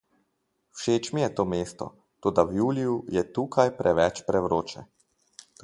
Všeč 0.79 1.03
mi 1.15 1.19
je 1.23 1.27
to 1.39 1.43
mesto, 1.53 1.85
toda 2.25 2.41
v 2.49 2.57
juliju 2.61 2.95
je 3.15 3.23
tukaj 3.37 3.69
preveč 3.83 4.15
prevroče. 4.33 4.87